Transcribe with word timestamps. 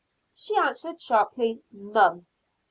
She 0.33 0.57
answered 0.57 0.99
sharply, 0.99 1.61
"None!" 1.71 2.25